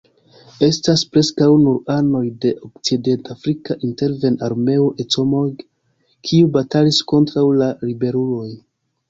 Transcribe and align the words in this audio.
Estas 0.67 1.01
preskaŭ 1.15 1.49
nur 1.65 1.91
anoj 1.95 2.21
de 2.45 2.53
okcidentafrika 2.69 3.77
interven-armeo 3.89 4.89
Ecomog, 5.05 5.63
kiu 6.31 6.51
batalis 6.57 7.01
kontraŭ 7.15 7.47
la 7.63 7.71
ribeluloj. 7.87 8.51